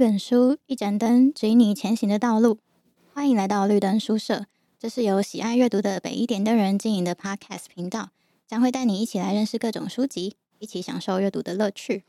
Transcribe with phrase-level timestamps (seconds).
[0.00, 2.56] 一本书，一盏灯，指引你前行的道路。
[3.12, 4.46] 欢迎来到绿灯书社，
[4.78, 8.08] 这是由喜爱阅读的北一点灯人经营的 Podcast 频道，
[8.46, 12.04] 将会带你一起来认识各种书籍，一起享受阅读的乐趣。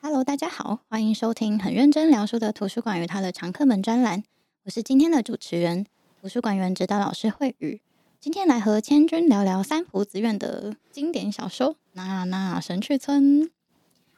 [0.00, 4.22] Hello，大家好，欢迎收听很认真聊书的图书馆与他的常客们专栏。
[4.66, 5.86] 我是今天的主持人，
[6.20, 7.80] 图书馆员指导老师慧宇。
[8.20, 13.42] 今天来和千钧聊聊三浦紫苑的经典小说《那那神去村》。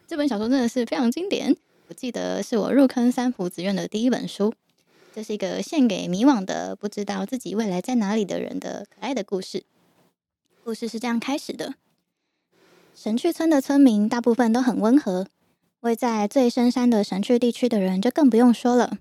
[0.06, 1.56] 这本小说真的是非常经典，
[1.90, 4.54] 我记得是我入坑三浦紫苑的第一本书。
[5.12, 9.64] 这是一个献给迷惘的、不知道自己未来在哪里的人的可爱的故事。
[10.62, 11.74] 故事是这样开始的：
[12.94, 15.26] 神去村的村民大部分都很温和，
[15.80, 18.98] 位在最深山的神去地区的人就更不用说了。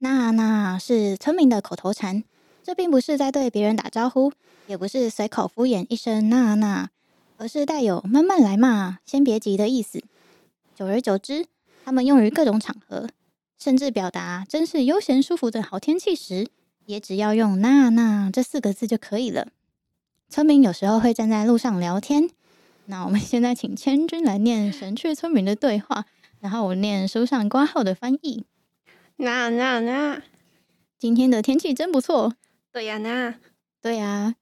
[0.00, 2.22] 那那是村民的口头禅，
[2.62, 4.30] 这并不是在对别人打招呼，
[4.66, 6.90] 也不是随口敷衍一声那那，
[7.38, 10.02] 而是带有慢慢来嘛，先别急的意思。
[10.76, 11.46] 久而久之，
[11.88, 13.08] 他们用于各种场合，
[13.58, 16.46] 甚至表达真是悠闲舒服的好天气时，
[16.84, 19.48] 也只要用“那那”这四个字就可以了。
[20.28, 22.28] 村民有时候会站在路上聊天。
[22.84, 26.04] 那我们现在请千军来念神去村民的对话，
[26.40, 28.44] 然后我念书上挂号的翻译。
[29.16, 30.20] 那那那，
[30.98, 32.34] 今天的天气真不错。
[32.70, 33.36] 对呀，那。
[33.80, 34.34] 对呀。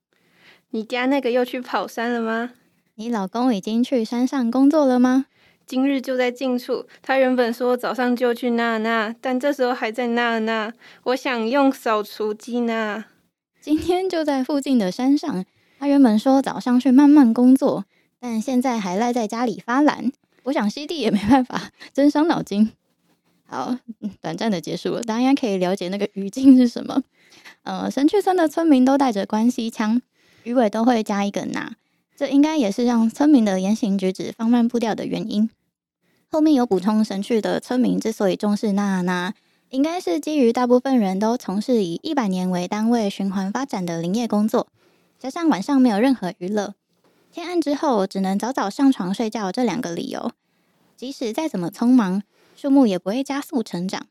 [0.71, 2.51] 你家那个又去跑山了吗？
[2.97, 5.27] 你老公已经去山上工作了吗？
[5.67, 6.87] 今日就在近处。
[7.03, 10.73] 他原本说早上就去那那，但这时候还在那那。
[11.03, 13.05] 我想用扫除机呢。
[13.61, 15.45] 今天就在附近的山上。
[15.79, 17.85] 他原本说早上去慢慢工作，
[18.21, 20.13] 但现在还赖在家里发懒。
[20.45, 22.71] 我想吸地也没办法， 真伤脑筋。
[23.45, 23.77] 好，
[24.21, 27.03] 短暂的结束了，大家可以了解那个语境是什么。
[27.65, 30.01] 呃，神去村的村民都带着关系枪，
[30.45, 31.75] 鱼尾都会加一个那。
[32.17, 35.51] 这应该也是让村民的言行举止放慢步调的原因。
[36.37, 39.33] 后面有补充，神趣的村民之所以重视娜娜，
[39.71, 44.69] 应该是基于大部分人都从事以一百年为单位循环发展的林业工作，
[45.19, 46.75] 加上晚上没有任何娱乐，
[47.33, 50.31] 天暗之后只能早早上床睡觉这两个理由，
[50.95, 52.23] 即使再怎么匆忙，
[52.55, 54.07] 树木也不会加速成长。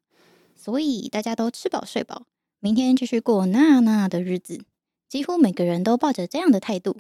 [0.56, 2.24] 所以大家都吃饱睡饱，
[2.60, 4.66] 明天继续过娜娜的日子。
[5.08, 6.98] 几乎每个人都抱着这样的态度。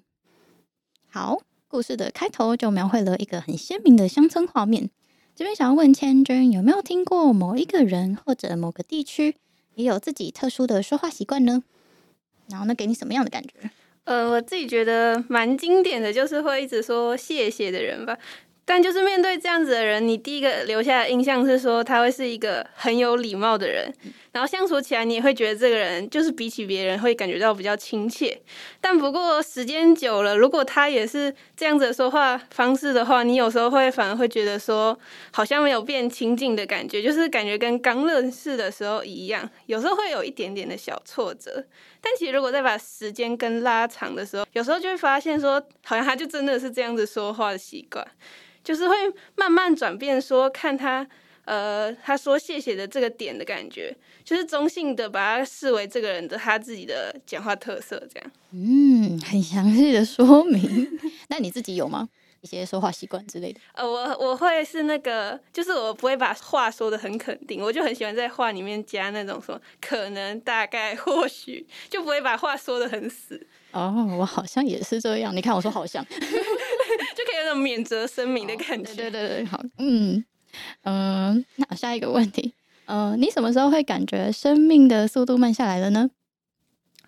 [1.09, 4.91] 好，故事的开头就描绘了一个很鲜明的乡村画面。
[5.35, 9.35] 这边想要问千钧，有没有听过某一个人或者某个地区
[9.73, 11.61] 也有自己特殊的说话习惯呢？
[12.49, 13.69] 然后，呢给你什么样的感觉？
[14.05, 18.17] 呃，我自己觉得蛮经典的就是会一直说谢谢的人吧。
[18.63, 23.93] 但就是面对这样子的人，你第一个留下的印象是说他会是一个很有礼貌的人，
[24.35, 28.37] 然后相处起来你也会觉得这个人就是比起别人会感觉到比较亲切。
[28.81, 34.99] 但不过时间久了，如果他也是这样子说话方式的话，你有时候会反而会觉得说
[35.31, 41.65] 好像没有变亲近的感觉，就是感觉跟刚认识的时候一样，有时候会有一点点的小挫折。
[42.01, 48.05] 但其实如果再把时间跟拉长的时候，有时候就会发现说，好像他就真的是这样子说话的习惯。
[48.65, 48.95] 就是会
[49.35, 51.07] 慢慢转变，说看他，
[51.45, 58.31] 呃，他说谢谢的这个点的感觉，就是中性的把它视为这个人的他自己的讲话特色，这样。
[58.51, 60.99] 嗯，很详细的说明。
[61.29, 62.09] 那你自己有吗？
[62.41, 63.59] 一些说话习惯之类的？
[63.73, 73.47] 呃，我我会是那个，就是我不会把话说的很肯定，我就很喜欢在话里面加那种说可能、大概、或许，就不会把话说的很死。
[73.71, 75.35] 哦，我好像也是这样。
[75.35, 76.05] 你看，我说好像。
[77.15, 78.93] 就可以有那种免责声明的感觉。
[78.93, 80.23] 对对对，好，嗯
[80.83, 82.53] 嗯、那下一个问题，
[82.85, 86.09] 嗯，你什么时候会感觉生命的速度慢下来了呢？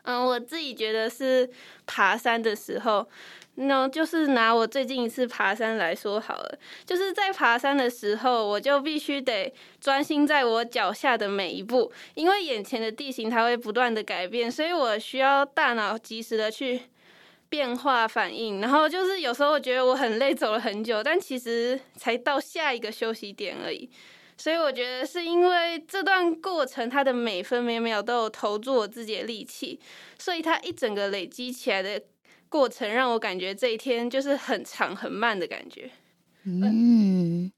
[0.04, 1.50] 嗯、我自己觉得是
[1.86, 3.08] 爬山的时候，
[3.56, 16.84] 那就是拿我最近一次爬山来说好了，就是在爬山的时候，我就必须得专心在我脚下的每一步，因为眼前的地形它会不断的改变，所以我需要大脑及时的去。
[17.50, 23.90] 变化反应，然后就是有时候我觉得我很累，走了很久，但其实才到下一个休息点而已。
[24.38, 29.80] 所以我觉得是因为这段过程，它的每分每秒都有投注我自己的力气，
[30.20, 32.00] 所以它一整个累积起来的
[32.48, 35.90] 过程，让我感觉这一天就是很长很慢的感觉。
[36.44, 37.52] 嗯，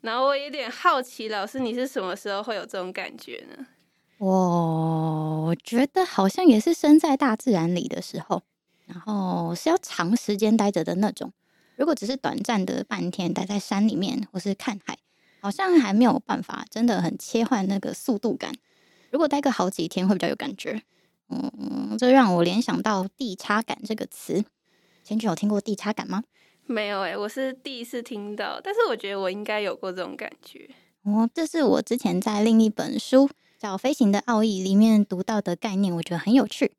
[0.00, 3.66] 然后我有点好奇，老师你是什么时候会有这种感觉呢？
[4.18, 8.42] 我觉得好像也是身在大自然里的时候。
[8.98, 11.32] 然后是要长时间待着的那种，
[11.76, 14.98] 如果只是短暂的半天待在山里面或是看海，
[15.40, 18.52] 好像还没有办法真的很切换那个速度感。
[19.10, 20.82] 如果待个好几天会比较有感觉。
[21.30, 24.42] 嗯，这让我联想到“地差感”这个词。
[25.04, 26.24] 千钧有听过“地差感”吗？
[26.64, 30.68] 没有诶、欸，我是第一次听到，但是我觉得我应该有过这种感觉。
[31.02, 33.28] 哦，这是我之前在另一本书
[33.58, 36.72] 叫《飞行的奥义》里面读到的概念，我觉得很有趣。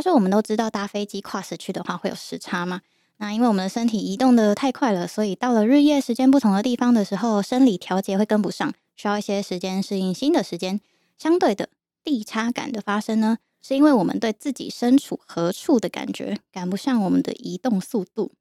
[0.00, 2.80] 他说，我们都知道搭飞机跨时区的话会有时差嘛。
[3.18, 10.80] 那因为我们的身体移动得太快了，所以到了日夜时间不同的地方的时候，生理调节会跟不上，需要一些时间适应新的时间。
[11.18, 11.68] 相对的，
[12.02, 18.32] 地差感的发生呢，是因为我们对自己身处何处的感觉赶不上我们的移动速度。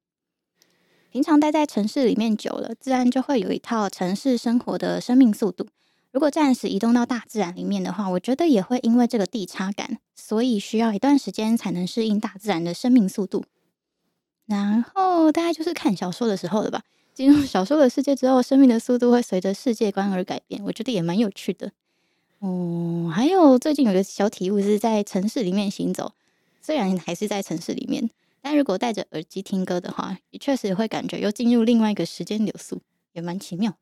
[1.11, 5.67] 平常待在城市里面久了，自然就会有一套城市生活的生命速度。
[6.11, 13.45] 如果暂时移动到大自然里面的话，我觉得也会因为这个地差感，所以需要一段时间才能适应大自然的生命速度。
[14.47, 16.81] 然后大概就是看小说的时候了吧。
[17.13, 20.63] 进入小说的世界之后，生命的速度会随着世界观而改变。
[20.63, 21.71] 我觉得也蛮有趣的。
[22.39, 26.13] 哦，还有最近有个小体悟是在城市里面行走，
[26.61, 28.09] 虽然还是在城市里面，
[28.41, 33.75] 但如果戴着耳机听歌的话，也确实会感觉又进入另外一个时间流速，也蛮奇妙。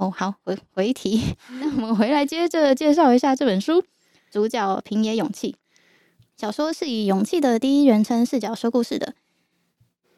[0.00, 3.84] 哦，好，回回题， 那我们回来接着介绍一下这本书，
[4.30, 5.56] 主角平野勇气。
[6.38, 9.12] 小说是以勇气的第一人称视角说故事的。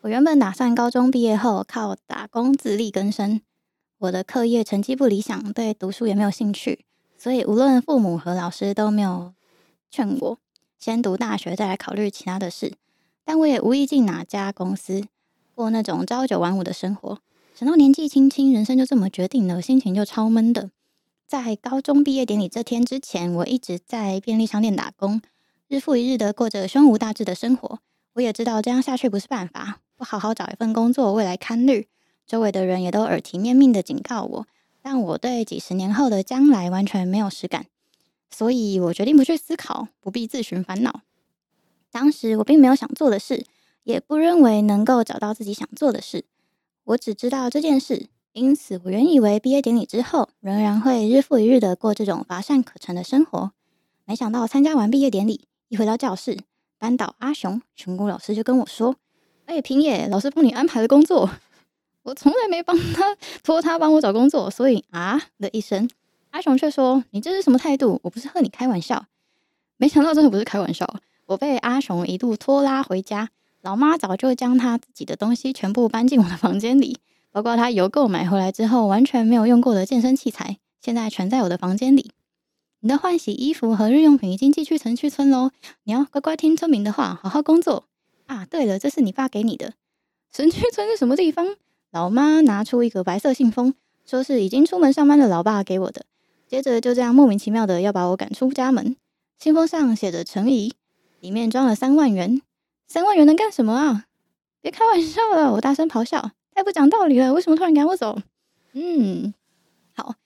[0.03, 3.41] 我原本打算高中毕业后靠打工自力更生。
[3.99, 6.85] 我的课业成绩不理想，对读书也没有兴趣，
[7.19, 9.35] 所以无论父母和老师都没有
[9.91, 10.39] 劝我
[10.79, 12.75] 先读大学再来考虑其他的事。
[13.25, 15.03] 但我也无意进哪家公司
[15.57, 17.19] 过那种朝九晚五的生活。
[17.55, 20.71] 想到年纪轻轻，人生就这么决定了，心情就超闷的。
[21.27, 25.21] 在高中毕业典礼这天之前，我一直在便利商店打工。
[25.69, 27.79] 日复一日的过着胸无大志的生活，
[28.15, 29.81] 我也知道这样下去不是办法。
[29.97, 31.87] 不好好找一份工作，未来堪虑。
[32.27, 34.47] 周围的人也都耳提面命的警告我，
[34.81, 37.67] 但我对几十年后的将来完全没有实感，
[38.31, 41.03] 所以我决定不去思考，不必自寻烦恼。
[41.91, 43.45] 当时我并没有想做的事，
[43.85, 46.25] 也不认为能够找到自己想做的事。
[46.85, 53.53] 我只知道这件事，因此我原以为毕业典礼之后，仍然会日复一日的过这种乏善可陈的生活。
[54.05, 55.47] 没想到参加完毕业典礼。
[55.69, 56.37] 一回到教室，
[56.79, 58.97] 班导阿雄熊谷老师就跟我说
[59.47, 61.31] ：“哎、平野老师帮你安排了工作，
[62.03, 65.89] 我从来没帮他托他帮我找工作，所以啊的一声，
[66.31, 68.01] 阿雄却说：‘你这是什么态度？
[68.03, 69.07] 我不是和你开玩笑。’
[69.79, 70.87] 没想到真的不是开玩笑，
[71.27, 73.31] 我被阿雄一路拖拉回家，
[73.63, 76.99] 老妈早就将她自己的东西全部搬进我的房间里，
[77.31, 82.11] 包括她邮购买回来之后完全没有用过的健身器材，现在全在我的房间里。”
[82.85, 85.53] 你的换洗衣服和日用品已经寄去城区村喽，
[85.85, 87.85] 你要乖乖听村民的话，好好工作
[88.27, 88.45] 啊！
[88.45, 89.75] 对了，这是你爸给你的。
[90.33, 91.47] 城区村是什么地方？
[91.93, 93.75] 老妈拿出一个白色信封，
[94.05, 96.05] 说是已经出门上班的老爸给我的。
[96.49, 98.97] 接着就这样莫名其妙的要把我赶出家门。
[99.39, 100.73] 信封上写着陈怡，
[101.21, 102.43] 里面装了三万元。
[102.93, 104.05] 三万元能干什么啊？
[104.61, 105.51] 别开玩笑了！
[105.51, 107.33] 我大声咆哮，太不讲道理了！
[107.33, 108.19] 为什么突然赶我走？
[108.75, 109.33] 嗯，
[109.95, 110.17] 好。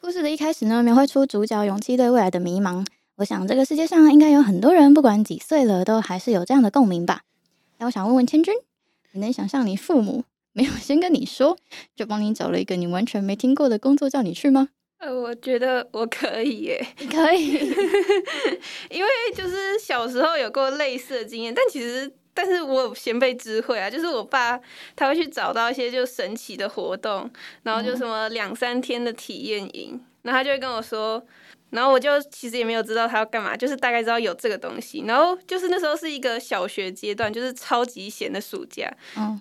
[0.00, 2.86] 故事的一开始呢，描绘出主角勇气对未来的迷茫。
[3.16, 7.20] 我想这个世界上应该有很多人，不管几岁了，都还是有这样的共鸣吧。
[7.76, 8.54] 那我想问问千钧，
[9.12, 10.24] 你能想象你父母
[10.54, 11.58] 没有先跟你说，
[11.94, 14.70] 就帮你找了一个你完全没听过的工作叫你去吗？
[14.98, 17.52] 呃，我觉得我可以耶，可以，
[18.90, 22.12] 因为就是小时候有过类似的经验，但其实。
[22.38, 24.60] 但是我有先辈智慧啊，就是我爸
[24.94, 27.30] 他会去找到一些就神奇的活动，
[27.62, 31.26] 然后就什么两三天的体验营，然后他就会跟我说，
[31.70, 38.86] 然后我就其实也没有知道他要干嘛，就是大概知道有这个东西，然后就是那时候是一个小学阶段，就是超级闲的暑假，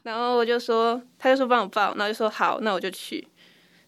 [0.06, 3.28] 然后我就说，他就说帮我报，然后就说好，那我就去，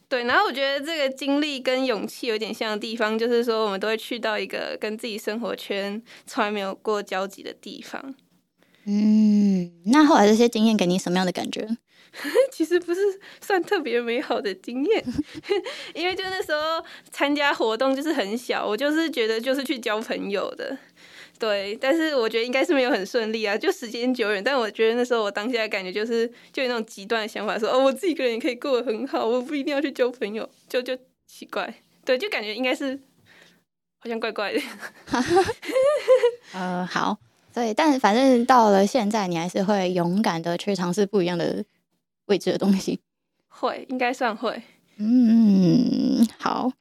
[0.09, 8.15] 对，然后我觉得这个经历跟勇气有点像的地方，就是说我们都会去到一个跟自己生活圈从来没有过交集的地方。
[8.85, 11.67] 嗯，那后来这些经验给你什么样的感觉？
[12.51, 13.01] 其实不是
[13.41, 15.05] 算特别美好的经验，
[15.93, 20.75] 因为就那时候参加活动就是很小，我就是觉得就是去交朋友的，
[21.39, 21.77] 对。
[21.79, 24.43] 但是我觉得应该是没有很顺利啊，就时间久远。
[24.43, 31.73] 但我觉得那时候我当下的感觉就是，就有那种极端的想法说，说哦，我自己一个人也可以过得很好，我不一定要去交朋友，就就奇怪，
[32.05, 32.99] 对，就感觉应该是
[33.99, 34.61] 好像怪怪的。
[36.53, 37.17] 呃，好。
[37.53, 41.65] 对，但反正到了现在，你还是会勇敢的去尝试不一样的
[42.27, 42.99] 未知的东西。
[43.49, 44.61] 会，应该算会。
[44.97, 46.71] 嗯，好。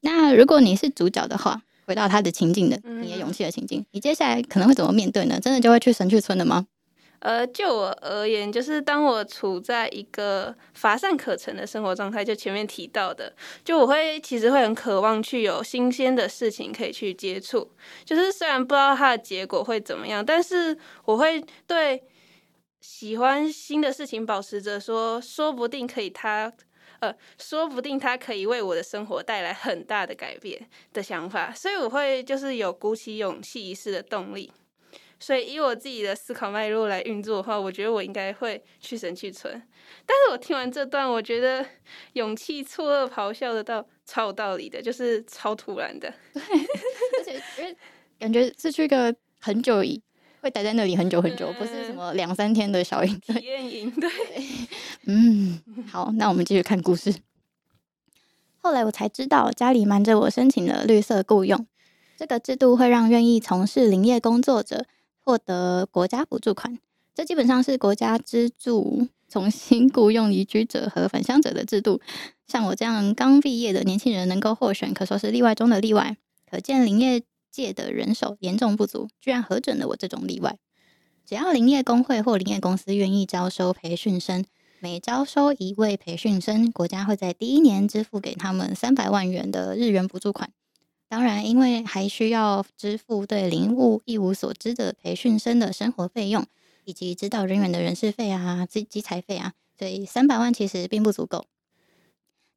[0.00, 5.38] 那如果你是主角的话，回到他的情境的，你的勇气的情境，你接下来可能会怎么面对呢？
[5.40, 6.66] 真的就会去神去村的吗？
[7.20, 17.70] 呃，就我而言，就是当我处在一个乏善可陈的生活状态，就前面提到的，就我会其实会很渴望去有新鲜的事情可以去接触。
[18.04, 20.76] 就是虽然不知道它的结果会怎么样，但是
[21.06, 22.02] 我会对
[22.82, 26.52] 喜欢新的事情保持着说，说不定可以它
[27.06, 34.50] 呃，说不定它可以为我的生活带来很大的改变的想法，所以我会就是有鼓起勇气一试的动力。
[35.18, 39.50] 所以以我自己的思考脉络来运作的话，我觉得我应该会去神去存。
[40.04, 41.64] 但是我听完这段，我觉得
[42.12, 46.12] 勇气错愕咆哮的到超有道理的，就是超突然的。
[46.34, 47.74] 对，而且因为
[48.18, 49.98] 感觉是去一个很久以
[50.42, 53.18] 会待在那里很久很久，嗯、不是什么两三天的小营。
[53.20, 54.10] 体验营，对。
[55.06, 57.14] 嗯，好，那我们继续看故事。
[58.58, 61.66] 后来我才知道，家里瞒着我申请了绿色雇佣，
[62.16, 64.86] 这个制度会让愿意从事林业工作者。
[65.28, 66.78] 获得国家补助款，
[67.12, 72.00] 这基本上是国家资助重新雇佣移居者和返乡者的制度。
[72.46, 76.16] 像我这样刚毕业的年轻人能够获选，可说是例外中的例外。
[76.48, 77.20] 可见林业
[77.50, 80.56] 界的人手严重不足，居然核准了我这种例外。
[81.24, 84.44] 只要林业工会或林业公司愿意招收培训生，
[84.78, 90.50] 每招收一位培训生，国家会在第一年支付给他们三百万元的日元补助款。
[91.08, 96.44] 当然，因为还需要支付对林务一无所知的培训生的生活费用，
[96.84, 101.46] 以及指导人员的人事费啊、机机材费啊，所以三百万其实并不足够。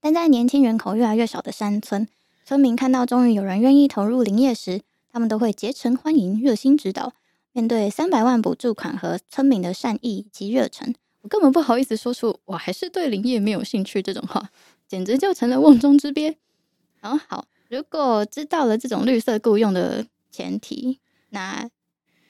[0.01, 2.07] 但在年轻人口越来越少的山村，
[2.43, 7.13] 村民看到终于有人愿意投入林业时，他们都会竭诚欢迎、热心指导。
[7.51, 14.49] 面对三百万补助款和村民的善意及热忱，我根本不好意思说出“我还是对林业没有兴趣”这种话，
[14.87, 16.37] 简直就成了瓮中之鳖。
[17.01, 17.45] 然后好。
[17.69, 20.99] 如果知道了这种绿色雇佣的前提，
[21.29, 21.69] 那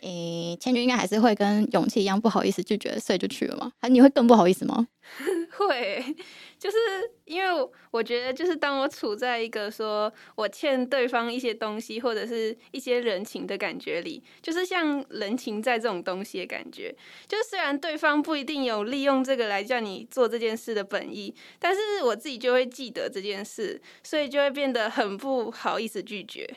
[0.01, 3.71] 诶、千钧应该还是会跟勇气一样不好意思拒绝，所以就去了嘛？
[3.79, 4.87] 还你会更不好意思吗？
[5.57, 6.15] 会，
[6.59, 6.77] 就是
[7.23, 16.93] 因为我觉得，就是当我处在一个说我欠对方一些东西或者是一些人情的感觉里，就是像人情债这种东西的感觉。
[17.27, 26.47] 就虽然对方不一定有利用这个来叫你做这件事的本意，但是我自己就会记得这件事，所以就会变得很不好意思拒绝。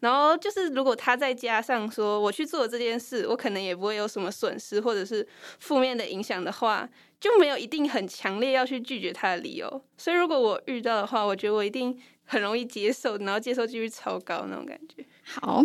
[0.00, 5.26] 然后就是，如果他再加上说我去做这件事，我可能也不会有什么损失或者是
[5.58, 6.88] 负面的影响的话，
[7.22, 9.84] 就没有一定很强烈要去拒绝他的理由。
[9.96, 15.06] 所以如果我遇到的话，我觉得我一定很容易接受，然后接受几率超高那种感觉。
[15.22, 15.64] 好，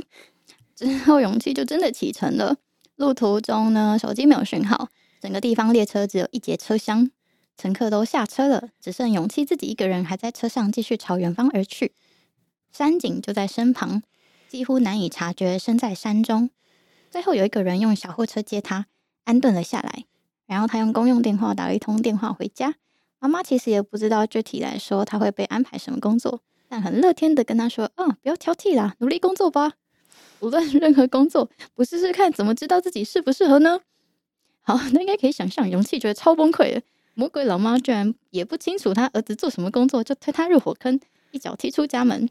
[0.75, 2.57] 之后勇气就真的启程了。
[2.97, 7.09] 路途中呢，手机没有讯号，整个地方列车只有一节车厢，
[7.57, 11.93] 乘客都下车了，只剩勇气自己一个人还在车上继续朝远方而去。
[12.71, 14.03] 山景就在身旁，
[14.47, 16.51] 几乎难以察觉身在山中。
[17.09, 18.85] 最后有一个人用小货车接他，
[19.23, 20.05] 安顿了下来。
[20.47, 22.73] 然后他用公用电话打了一通电话回家。
[23.19, 29.73] 妈妈其实也不知道具体来说他会被安排什么工作，但很乐天的跟他说：“嗯，不要挑剔啦，努力工作吧。
[30.39, 33.79] 无论 任何工作，不试试看怎么知道自己适不适合呢？”
[34.61, 36.81] 好，那应该可以想象，勇气觉得超崩溃的。
[37.15, 40.99] 魔鬼老妈居然也不清楚他儿子做什么工作，就推他入火坑，
[41.31, 42.29] 一脚踢出家门。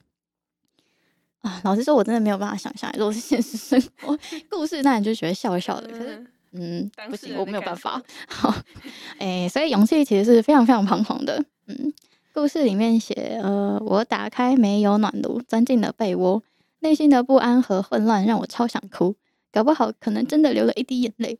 [1.40, 4.16] 啊，老实说，我真的没有办法想象，如果是现实生活
[4.48, 5.88] 故事，那你就觉得笑一笑的。
[5.88, 6.26] 可是，
[6.58, 8.02] 嗯，不行，我没有办法。
[8.28, 8.48] 好，
[9.18, 11.44] 哎、欸，所以勇气其实是非常非常彷徨的。
[11.66, 11.92] 嗯，
[12.32, 16.42] 故事里面写，呃，我打开没有暖炉，钻进了被窝，
[16.80, 19.14] 内心的不安和混乱让我超想哭，
[19.52, 21.38] 搞不好可能真的流了一滴眼泪。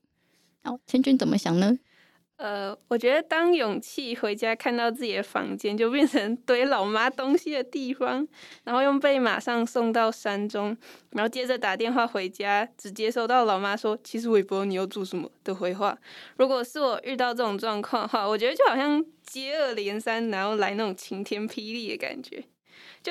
[0.63, 1.79] 好，千钧怎么想呢？
[2.37, 8.29] 呃，我觉得当勇气回家看到自己的房间就变成堆老妈东西的地方，
[8.65, 10.77] 然后用被马上送到山中，
[11.13, 15.97] 然后接着打电话回家，只接收到老妈说“其实我也不知道你要做什么”的回话。
[16.37, 22.45] 如果是我遇到这种状况的话，我觉得就好像接二连三，然后来那种晴天霹雳的感觉。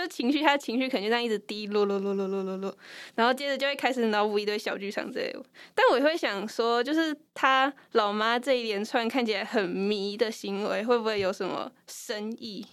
[0.02, 2.78] 就情绪，他的情绪可能就这样一直低落落落落落落落，
[3.16, 5.42] 然后接着就会开始脑补一堆小剧场之类的。
[5.74, 12.66] 但我也会想说，就是他老妈这一连串看起来很迷的行为，会不会有什么深意？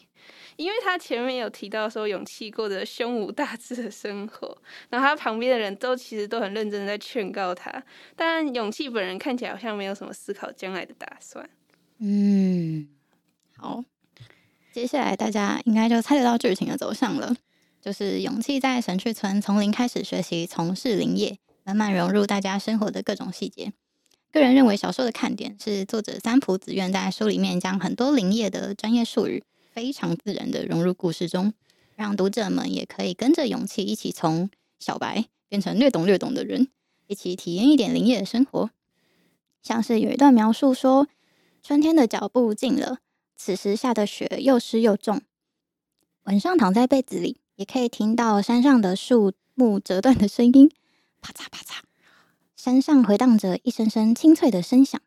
[0.56, 4.58] 因为他前面有提到说，勇气过着胸无大志的生活，
[4.90, 7.82] 然后他旁边的人都其实都很认真的在劝告他，
[8.16, 11.48] 但勇气本人看起来好像没有什么思考将来的打算。
[11.98, 12.88] 嗯，
[13.56, 13.84] 好。
[14.72, 17.36] 接下来大家应该就猜得到剧情的走向了，
[17.80, 23.72] 就是勇气在神去村从零开始学习从事林业，慢慢融入大家生活的各种细节。
[24.32, 31.52] 个人认为小说的看点是作者三浦紫苑在书里面将很多林业的专业术语非常自然的融入故事中，
[31.94, 34.48] 让读者们也可以跟着勇气一起从
[34.78, 36.68] 小白变成略懂略懂的人，
[37.08, 38.70] 一起体验一点林业的生活。
[39.62, 41.06] 像是有一段描述说，
[41.62, 43.00] 春天的脚步近了。
[43.44, 45.20] 此时下的雪又湿又重，
[46.26, 50.70] 晚上躺在被子里，也可以听到山上的树木折断的声音，
[51.20, 51.80] 啪嚓啪嚓，
[52.54, 55.02] 山上回荡着一声声清脆的声响。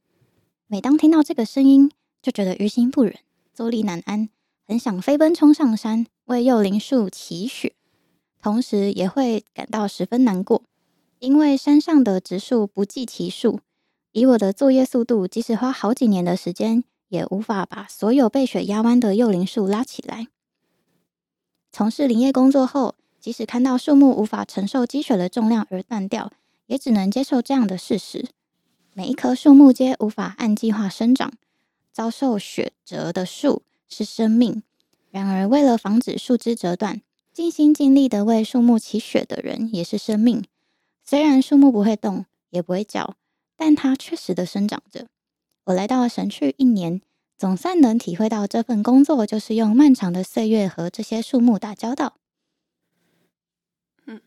[0.67, 1.89] 每当听到这个声音，
[2.21, 3.17] 就觉得于心不忍，
[3.53, 4.27] 坐立难安，
[4.67, 7.73] 很想飞奔冲上山为幼林树祈雪，
[8.41, 10.61] 同时也会感到十分难过，
[11.19, 13.61] 因为山上的植树不计其数，
[14.11, 20.27] 以我的作业速度，即使花好几年的时间，也无法把所有被雪压弯的幼林树拉起来。
[21.71, 26.31] 从事林业工作后，即使看到树木无法承受积雪的重量而断掉，
[26.67, 28.27] 也只能接受这样的事实：
[28.93, 31.33] 每一棵树木皆无法按计划生长。
[31.91, 34.63] 遭受雪折的树是生命，
[35.11, 40.43] 然而为了防止树枝折断，尽心尽力的为树木祈雪的人也是生命。
[41.05, 43.15] 虽然树木不会动，也不会叫，
[43.55, 45.07] 但它确实的生长着。
[45.65, 47.01] 我来到神去一年，
[47.37, 52.17] 总算能体会到这份工作就是用漫长的岁月和这些树木打交道。
[54.05, 54.21] 嗯，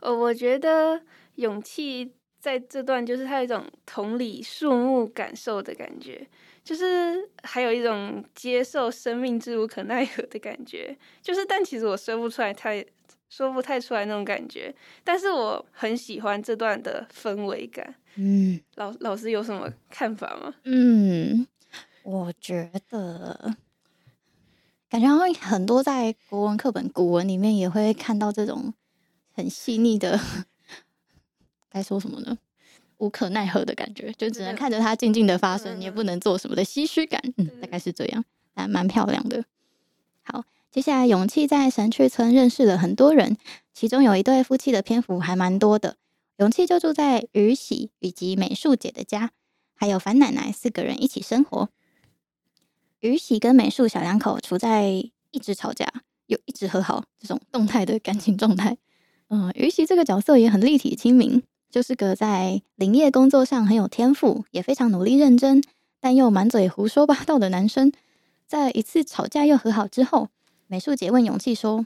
[0.00, 1.02] 我我觉得
[1.34, 6.26] 勇气在这段就是它有一种同理树木感受的感觉。
[6.62, 12.84] 就是还有一种接受生命之无可奈何的感觉，就是但其实我说不出来太
[13.28, 14.74] 说不太出来那种感觉，
[15.04, 17.94] 但是我很喜欢这段的氛围感。
[18.16, 20.54] 嗯，老老师有什么看法吗？
[20.64, 21.46] 嗯，
[22.02, 23.54] 我觉得
[24.88, 28.72] 感觉好像很多在国文课本古文里面也会看到这种
[29.32, 30.18] 很细腻的，
[31.68, 32.38] 该说什么呢？
[32.98, 39.44] 无可奈何的感觉，就只能看着它静静的发生，你也不能做什么的唏嘘感，嗯，大概是这样，还蛮漂亮的。
[40.22, 43.36] 好，接下来勇气在神去村认识了很多人，
[43.74, 45.98] 其中有一对夫妻的篇幅还蛮多的。
[46.38, 49.30] 勇气就住在于喜以及美术姐的家，
[49.74, 51.70] 还有樊奶奶四个人一起生活。
[53.00, 54.88] 于喜跟美术小两口处在
[55.30, 55.86] 一直吵架
[56.26, 58.76] 又一直和好这种动态的感情状态。
[59.28, 61.42] 嗯，于喜这个角色也很立体亲民。
[61.68, 65.62] 就是个在林业工作上很有天赋，也非常努力认真，
[66.00, 67.92] 但又满嘴胡说八道的男生。
[68.46, 70.28] 在一次吵架又和好之后，
[70.68, 71.84] 美术姐问勇气说：“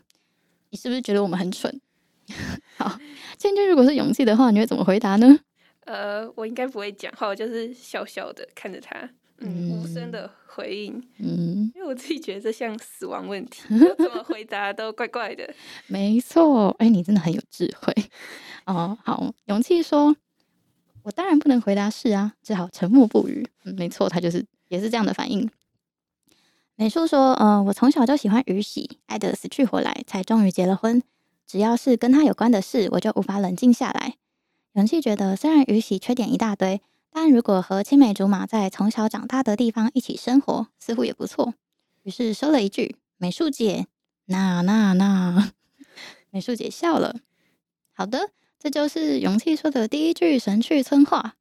[0.70, 1.80] 你是不是觉得我们很蠢？”
[2.78, 2.98] 好，
[3.38, 5.38] 千钧如果是勇气的话，你会怎么回答呢？
[5.86, 8.96] 呃，我应该不会讲话，我就是笑笑的看着他，
[9.38, 13.62] 嗯，无声的回应，嗯，因为我自己觉得这像死亡问题，
[13.98, 15.52] 怎么回答都怪怪的。
[15.88, 17.92] 没错，哎、欸，你真的很有智慧。
[18.66, 20.14] 哦，好，勇气说
[21.02, 23.48] ：“我当然不能回答是啊，只好沉默不语。
[23.64, 25.50] 嗯”没错，他就是也是这样的反应。
[26.76, 31.02] 美术说：“嗯、呃，我从小就喜欢鱼喜，爱得死去活来，才终于结了婚。
[31.50, 34.14] 只要是跟他有关的事，我就无法冷静下来。”
[34.74, 41.54] 勇气觉得，虽然宇喜缺点一大堆，但如果和青梅竹马在从小长大的地方一起生活，似乎也不错。
[42.04, 43.88] 于是说了一句：“美术姐，
[44.26, 45.52] 那那那。”
[46.30, 47.16] 美术姐笑了。
[47.92, 48.30] 好的。
[48.62, 51.34] 这就是勇气说的第一句神去村话。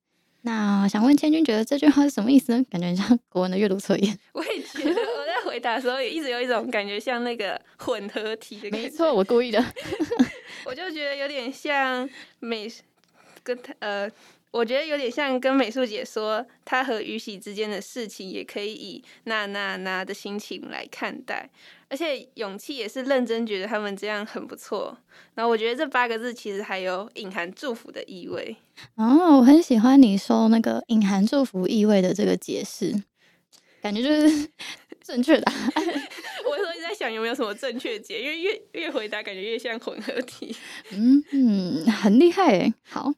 [0.44, 2.64] 那想问千钧，觉得这句话是什么意思呢？
[2.70, 4.18] 感觉像国文的阅读测验。
[4.32, 5.02] 我也觉得，
[5.60, 8.86] 我在回答的时候也一直有一种感觉，像那个混合体的感觉。
[8.86, 9.62] 没错，我故意的。
[10.64, 12.72] 我就觉得有点像美
[13.44, 14.10] 跟他呃。
[14.52, 21.48] 我觉得有点像跟美术姐说，她和于喜之间的事情也可以以那那那的心情来看待，
[21.88, 24.98] 而且勇气也是认真觉得他们这样很不错。
[25.36, 28.56] 然后我觉得这八个字其实还有隐含祝福的意味。
[28.96, 32.92] 哦，我很喜欢你说那个隐含祝福意味的这个解释，
[33.84, 34.50] 感觉就是
[35.10, 35.74] 正确答案。
[36.46, 40.56] 我有时候在想有没有什么正确解，因为越越回答感觉越像混合体。
[40.92, 42.74] 嗯 嗯，很厉害诶。
[42.84, 43.12] 好。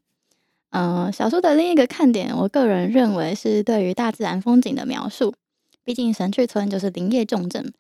[0.70, 5.34] 嗯、呃，小说的另一个看点，我个人认为是对于大自然风景的描述。
[5.84, 7.74] 毕竟神去村就是林业重镇。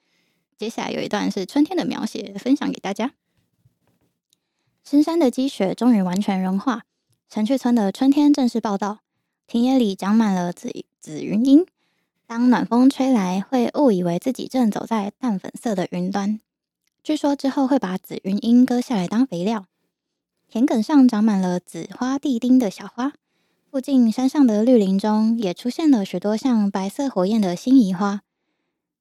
[0.57, 3.13] 接下来有一段是春天的描写，分享给大家。
[4.83, 6.81] 深山的积雪终于完全融化，
[7.33, 8.99] 神去村的春天正式报道。
[9.47, 10.69] 田野里长满了紫
[10.99, 11.65] 紫云英，
[12.31, 16.39] 当暖风吹来，会误以为自己正走在淡粉色的云端。
[17.03, 19.65] 据说之后会把紫云英割下来当肥料。
[20.47, 23.11] 田埂上长满了紫花地丁的小花，
[23.69, 28.21] 附近山上的绿林中也出现了许多像白色火焰的辛夷花。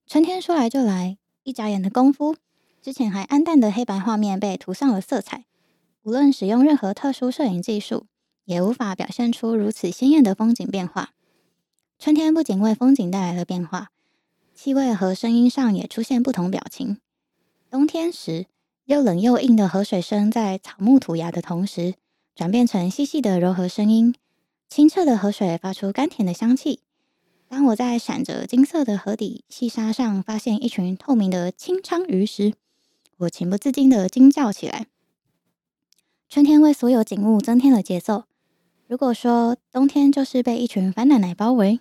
[0.09, 2.35] 春天说来就来，一眨眼的功夫，
[2.83, 5.45] 之前还暗淡的黑白画面被涂上了色彩。
[6.03, 8.07] 无论使用任何特殊摄影技术，
[8.47, 11.11] 也无法表现出如此鲜艳的风景变化。
[12.01, 13.91] 春天不仅为风景带来了变化，
[14.55, 16.97] 气味和声音上也出现不同表情。
[17.69, 18.47] 冬天时，
[18.87, 21.97] 又冷又硬的河水声，在草木吐芽的同时，
[22.35, 24.15] 转变成细细的柔和声音。
[24.67, 26.81] 清澈的河水发出甘甜的香气。
[27.47, 32.55] 当我在闪着金色的河底细沙上发现一群透明的清鲳鱼时，
[33.19, 34.87] 我情不自禁的惊叫起来。
[36.31, 38.25] 春天为所有景物增添了节奏。
[38.87, 41.79] 如果说冬天就是被一群樊奶奶包围，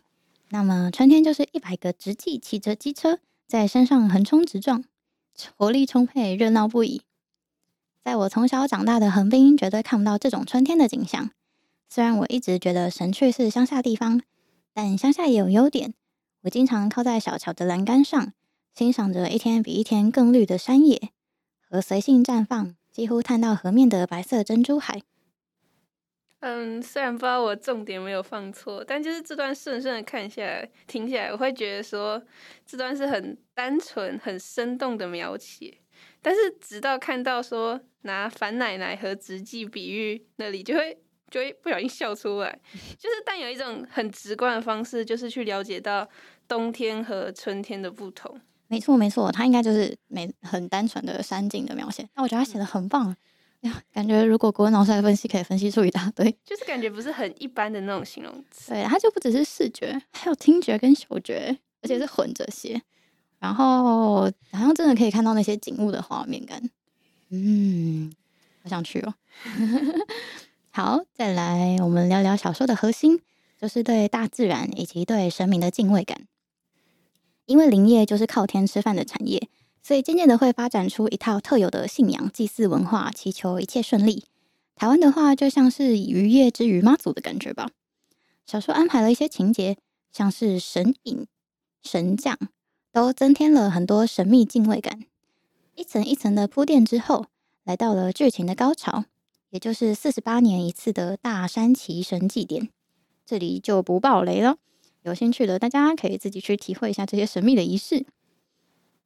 [0.52, 4.84] 那么春天就是一百个直骑骑着机车在山上横冲直撞，
[5.56, 7.04] 活力充沛，热闹不已。
[8.04, 11.30] 在我从小长大的横滨，绝对看不到这种春天的景象。
[11.88, 14.22] 虽然我一直觉得神去是乡下地方，
[14.74, 15.94] 但乡下也有优点。
[16.42, 18.34] 我经常靠在小桥的栏杆上，
[18.74, 21.10] 欣赏着一天比一天更绿的山野
[21.60, 25.04] 和随性绽放、几乎探到河面的白色珍珠海。
[26.42, 32.22] 嗯，虽然不知道我重点没有放错，但就是这段顺顺的看下来、听下来，我会觉得说
[32.66, 35.78] 这段是很单纯、很生动的描写。
[36.22, 40.98] 但是直到看到说拿樊奶奶和直记比喻那里，就会
[41.30, 42.58] 就会不小心笑出来。
[42.98, 46.08] 就是但有一种很直观的方式，就是去了解到
[46.48, 48.40] 冬天和春天的不同。
[48.68, 52.08] 没错，没错，他应该就是没很单纯的山景的描写。
[52.16, 53.14] 那我觉得他写的很棒。
[53.94, 58.72] 感觉如果国文老师来分析，可以分析出一大堆， 就是感觉不是很一般的那种形容词。
[58.72, 62.82] 对，它就不只是视觉，还有听觉跟嗅觉，而且是混着写。
[63.40, 66.62] 然后好像真的可以看到那些景物的画面感。
[67.30, 68.12] 嗯，
[68.64, 69.14] 好想去哦。
[70.72, 73.22] 好，再来我们聊聊小说的核心，
[73.60, 76.28] 就是对大自然以及对神明的敬畏感。
[77.46, 79.50] 因为林业就是靠天吃饭的产业。
[79.82, 84.26] 所以渐渐的会发展出一套特有的信仰祭祀文化，祈求一切顺利。
[84.76, 87.70] 台湾的话，就像是渔业之于妈祖的感觉吧。
[88.46, 89.78] 小说安排了一些情节，
[90.12, 91.26] 像是神隐、
[91.82, 92.38] 神将，
[92.92, 95.02] 都增添了很多神秘敬畏感。
[95.76, 97.26] 一层一层的铺垫之后，
[97.64, 99.06] 来到了剧情的高潮，
[99.50, 102.70] 也就是四十八年一次的大山奇神祭典。
[103.26, 104.58] 这里就不爆雷了，
[105.04, 108.06] 有兴趣的大家可以自己去体会一下这些神秘的仪式。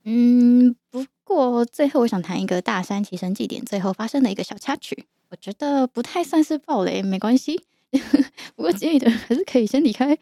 [0.06, 7.64] 嗯，不过最后我想谈一个大山奇神祭典最后发生的一个小插曲，我觉得不太算是暴雷，没关系。
[8.56, 10.18] 不过建议的还是可以先离开。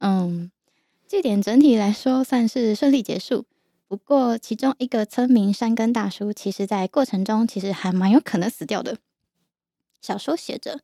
[0.00, 0.50] 嗯，
[1.06, 3.46] 祭点整体来说算是顺利结束，
[3.88, 8.98] 不过其中一个村民山根大叔，其实在过程中其实还蛮有可能死掉的。
[10.00, 10.80] 小说写着：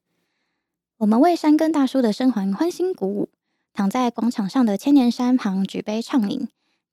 [0.98, 3.28] 我们为山根大叔的生还欢欣鼓舞，
[3.74, 6.48] 躺在广场上的千年山旁举杯畅饮。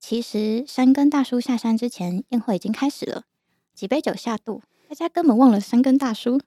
[0.08, 3.24] 其实山根大叔下山之前，宴会已经开始了。
[3.74, 6.39] 几杯酒下肚，大家根本忘了山根大叔。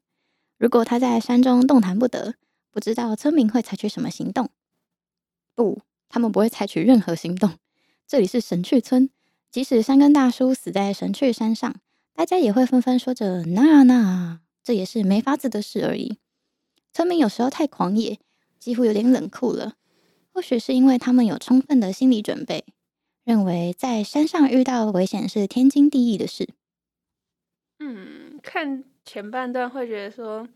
[0.59, 2.37] 如果他在山中动弹不得，
[2.71, 4.49] 不知道村民会采取什么行动。
[5.57, 7.55] 不，他们不会采取任何行动。
[8.07, 9.11] 这里是神去村，
[9.51, 11.75] 即使山根大叔死在神去山上，
[12.15, 16.19] 大家也会纷纷说着“那那”，这也是没法子的事而已。
[16.93, 18.21] 村民有时候太狂野，
[18.61, 19.75] 几乎有点冷酷了。
[20.33, 22.65] 或许是因为他们有充分的心理准备。
[23.29, 26.49] 认为在山上遇到危险是天经地义的事。
[27.79, 30.49] 嗯，看前半段会觉得说，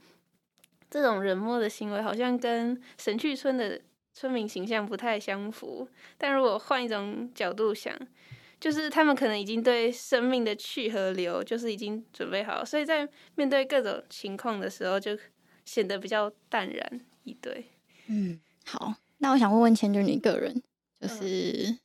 [0.88, 3.78] 这种冷漠的行为好像跟神去村的
[4.14, 5.86] 村民形象不太相符。
[6.16, 7.94] 但如果换一种角度想，
[8.58, 15.18] 就是他们可能已经对生命的去和留就是已经准备好，所以在面对各种情况的时候，就
[15.66, 17.66] 显得比较淡然一对。
[18.06, 20.62] 嗯，好，那我想问问千钧，你个人
[20.98, 21.68] 就是。
[21.68, 21.78] 嗯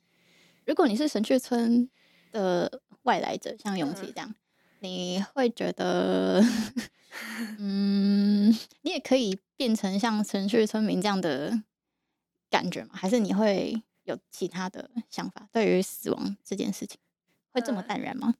[0.67, 1.89] 如果你是神去村
[2.31, 4.35] 的外来者，像永琪这样，嗯、
[4.81, 6.43] 你会觉得，
[7.57, 8.49] 嗯，
[8.81, 11.63] 你也可以变成像神去村民这样的
[12.49, 12.89] 感觉吗？
[12.93, 15.47] 还是你会有其他的想法？
[15.53, 16.99] 对于死亡这件事情，
[17.53, 18.35] 会这么淡然吗？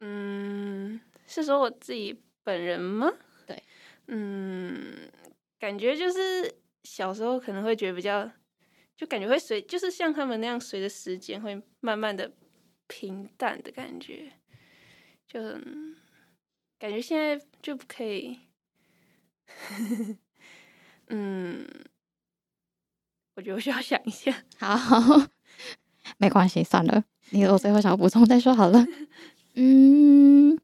[0.00, 3.10] 嗯，是说我自己本人吗？
[3.46, 3.62] 对，
[4.08, 5.10] 嗯，
[5.58, 8.30] 感觉就是小时候可能会觉得比较。
[8.96, 12.32] 就感觉会随，就是像他们那样，随着时间会慢慢的
[12.86, 14.32] 平淡的感觉，
[15.28, 15.94] 就很
[16.78, 18.40] 感觉现在就不可以，
[21.08, 21.68] 嗯，
[23.34, 24.44] 我觉得我需要想一下。
[24.58, 25.28] 好，
[26.16, 28.82] 没关系，算了，你有最后想要补充再说好了。
[29.54, 30.58] 嗯，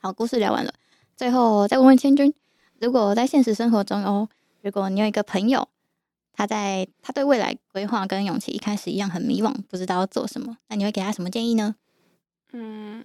[0.00, 0.74] 好，故事聊完了，
[1.16, 2.34] 最后再问问千钧，
[2.80, 4.28] 如果在现实生活中哦，
[4.62, 5.68] 如果你有一个朋友。
[6.38, 10.56] 他在他对未来规划跟永琪一开始一样很迷惘，不知道要做什么。
[10.68, 11.74] 那你会给他什么建议呢？
[12.52, 13.04] 嗯，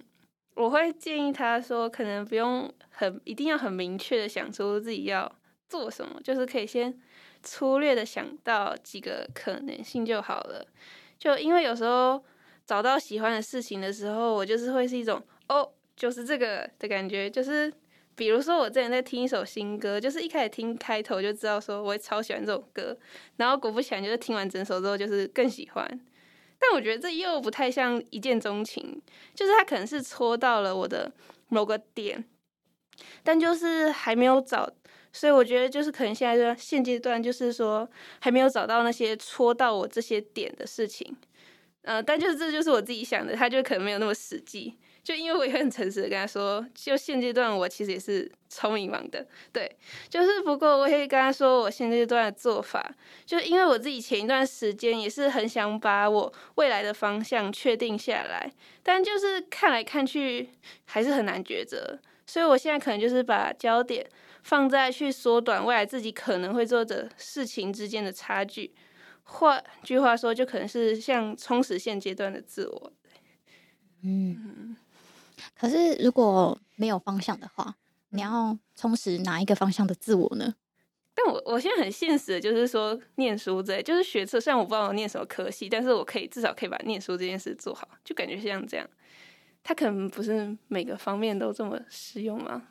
[0.54, 5.30] 我会建议他说，可能不用很一定要很明确的想出自己要
[5.68, 6.96] 做什么，就是可以先
[7.42, 10.64] 粗略的想到几个可能性就好了。
[11.18, 12.22] 就因为有时候
[12.64, 17.74] 找到喜欢的事情的时候，我就是会是一种哦，就是这个的感觉，就是。
[18.16, 22.96] 比如说，我之前在听一首新歌，就是一开始听开头就知道说我会超喜欢这首歌，
[23.36, 26.00] 然后果不其然，就是听完整首之后就是更喜欢。
[26.58, 29.02] 但我觉得这又不太像一见钟情，
[29.34, 31.12] 就是他可能是戳到了我的
[31.48, 32.24] 某个点，
[33.22, 34.70] 但就是还没有找，
[35.12, 37.88] 所以我觉得就是可能现在就现阶段就是说
[38.20, 41.14] 还没有找到那些戳到我这些点的事情，
[41.82, 44.78] 呃，但就是这就是我自己想的，他就可能没有那么实际。
[45.04, 49.70] 就因为我也很诚实的跟他说，就现阶段我其实也是超迷茫的，对，
[50.08, 52.90] 就是不过我也跟他说我现阶段的做法，
[53.26, 58.50] 就因为我自己前一段时间也是很想把我未来的方向确定下来，
[58.82, 60.48] 但就是看来看去
[60.86, 64.06] 还是很难抉择，所以我现在可能就是把焦点
[64.42, 68.74] 放在去缩短未来自己可能会做的事情之间的差距，
[69.24, 72.92] 换句话说，就可能是像充实现阶段的自我，
[74.02, 74.76] 嗯。
[75.54, 77.74] 可是如果没有方向的话，
[78.10, 80.54] 你要充实哪一个方向的自我呢？
[81.14, 84.40] 但我我现在很现实的，就是说念书之类，就是学车。
[84.40, 88.88] 虽然我不知道我念什么科系，但是我可以至少可以把念书这件事做好，就感觉像这样。
[89.62, 92.68] 它可能不是每个方面都这么适用吗？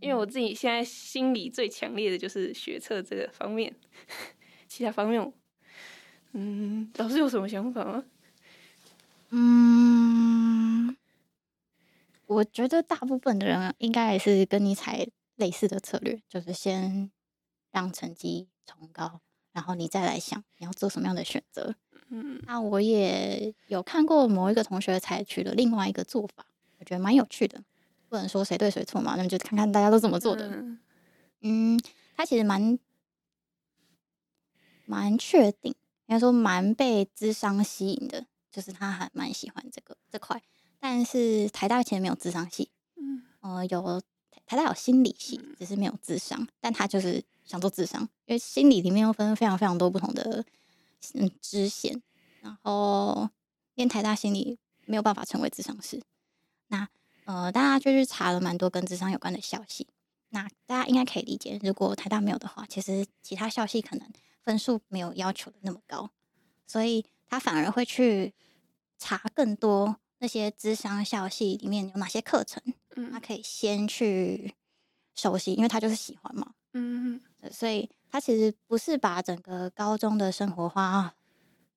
[0.00, 3.74] 因为我自己现在心里最强烈的就是学测这个方面，
[4.68, 5.32] 其他方面，
[6.34, 8.04] 嗯，老师有什么想法吗？
[9.30, 10.96] 嗯。
[12.28, 17.10] 我觉得大部分的人应该也是跟你采类似的策略，就是先
[17.70, 21.74] 让成绩冲高，然后你再来想你要做什么样的选择。
[22.10, 26.44] 嗯，那我也有看过某一个同学采取了另外一个做法，
[26.78, 27.62] 我觉得蛮有趣的。
[28.10, 30.48] 不能说谁对谁错嘛，那么就看看大家都怎么做的。
[30.48, 30.78] 嗯，
[31.40, 31.80] 嗯，
[32.14, 32.78] 他其实蛮
[34.84, 35.74] 蛮确定，
[36.06, 40.42] 应该说蛮被智商吸引的，就是他还蛮喜欢这个这块。
[40.80, 44.00] 但是台大其实没有智商系，嗯，呃，有
[44.46, 50.44] 台大有心理系，只是没有智商，但他就是想做智商，因为心理里面又分非常非常多不同的
[51.14, 52.00] 嗯支线，
[52.40, 53.28] 然后
[53.74, 56.00] 念台大心理没有办法成为智商师，
[56.68, 56.88] 那
[57.24, 59.88] 呃大家就去查了蛮多跟智商有关的校系，
[60.30, 64.08] 那大家应该可以理解，如果台大没有的话，其实其他校系可能
[64.42, 66.10] 分数没有要求的那么高，
[66.66, 68.32] 所以他反而会去
[68.96, 69.96] 查更多。
[70.20, 72.62] 那些咨商校系里面有哪些课程？
[72.96, 74.54] 嗯，他可以先去
[75.14, 76.54] 熟悉，因为他就是喜欢嘛。
[76.72, 81.14] 嗯，所以他其实不是把整个高中的生活花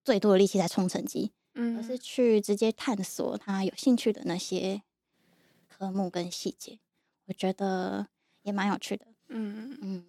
[0.04, 4.82] 最多的力气在冲成绩，嗯，而是去直接探索他有兴趣的那些
[5.68, 6.80] 科目跟细节。
[7.26, 8.08] 我觉得
[8.42, 9.06] 也蛮有趣的。
[9.30, 10.06] 嗯嗯，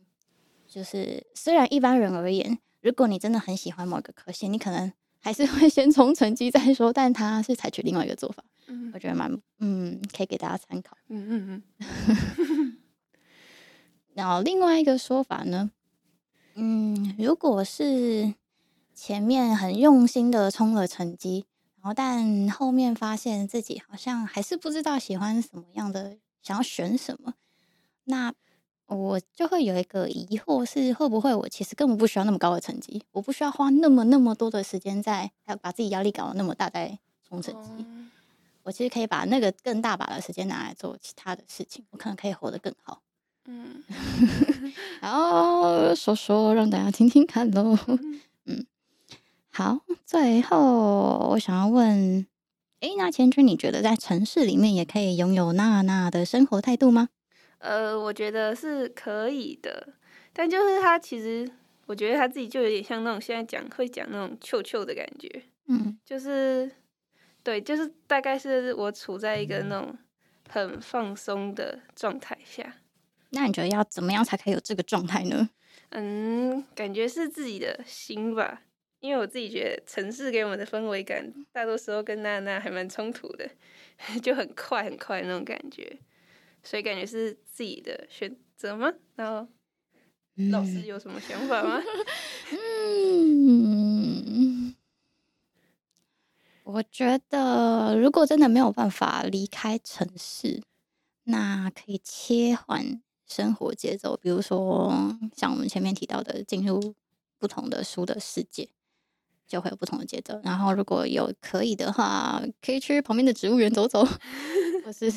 [0.66, 4.92] 就是虽然一般人而言，如果你真的很喜欢某个科系，你可能。
[5.22, 10.96] 还是会先从成绩再说，但他是采取另外一个做法，嗯、我觉得蛮嗯，可以给大家参考。
[11.08, 12.78] 嗯嗯嗯。
[14.14, 15.70] 然后另外一个说法呢，
[16.54, 18.34] 嗯，如果是
[18.94, 27.34] 前面很用心的冲了成绩，然后但后面发现自己好像还是不知道喜欢什么样的，想要选什么，
[28.04, 28.34] 那。
[28.92, 37.84] 我就会有一个疑惑，是会不会我其实根本不需要那么高的成绩，我不需要花那么那么多的时间在，还要把自己压力搞得那么大在冲成绩。
[38.64, 43.02] 我其实可以把那个更大把的时间拿来做其他的事情，我可能可以活得更好。
[43.46, 43.82] 嗯，
[45.02, 47.76] 然后说说让大家听听看喽。
[48.46, 48.64] 嗯，
[49.50, 52.24] 好，最后我想要问，
[52.78, 57.08] 诶，那千钧，你觉得在城市里面也可以拥有娜娜的生活态度吗？
[57.62, 59.94] 呃，我觉得是可以的，
[60.32, 61.48] 但就是他其实，
[61.86, 66.68] 我觉得他自己就有点像那种现在讲会讲那种臭臭的感觉，嗯，就是
[67.44, 69.96] 对，就是大概是我处在一个那种
[70.48, 72.78] 很放松的状态下。
[73.30, 75.48] 那你觉得要怎么样才可以有这个状态呢？
[75.90, 78.62] 嗯，感觉是自己的心吧，
[78.98, 83.48] 因为我自己觉得城市给我们的氛围感，大多时候跟娜娜还蛮冲突的，
[84.20, 85.96] 就很快很快那种感觉。
[86.62, 88.92] 所以感觉是自己的选择吗？
[89.16, 89.46] 然后
[90.50, 91.82] 老师有什么想法吗？
[92.52, 94.74] 嗯，
[96.64, 100.62] 我觉得如果真的没有办法离开城市，
[101.24, 106.94] 那可以切换生活节奏，比如说像我们前面提到的，进入
[107.38, 108.70] 不同的书的世界，
[109.46, 110.40] 就会有不同的节奏。
[110.44, 114.06] 然后如果有可以的话，可以去旁边的植物园走走，
[114.84, 115.10] 或是。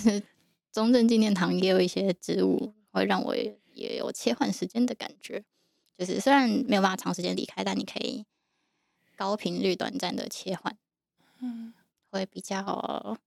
[0.76, 5.42] 中正纪念堂也有一些植物，会让我也有切换时间的感觉。
[5.98, 8.26] 就是虽然没有办法长时间离开，但你可以
[9.16, 10.76] 高频率、短暂的切换，
[11.40, 11.74] 嗯，
[12.12, 13.18] 会比较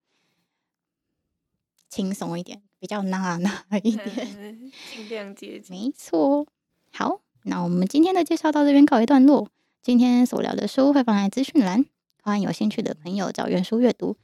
[1.88, 5.74] 轻松一点，比较娜娜 一点， 尽量接近。
[5.74, 6.46] 没错。
[6.92, 9.48] 好，那我们今天的介绍到这边告一段落。
[9.80, 11.86] 今天所聊的书会放在资讯栏，
[12.20, 14.18] 欢迎有兴趣的朋友找原书阅读。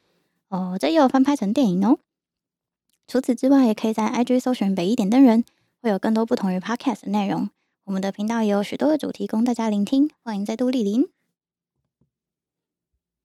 [0.48, 1.98] 哦，这也有翻拍成电影哦。
[3.06, 5.44] 除此之外，也可以在 IG 搜寻“北一点灯人”，
[5.80, 7.50] 会有更多不同于 Podcast 的内容。
[7.84, 11.13] 我们的频道也有许多的主题供大家聆听，欢迎再度莅临。